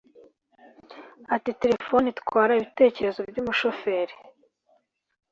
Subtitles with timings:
[1.35, 4.13] Ati “Telefoni itwara ibitekerezo by’umushoferi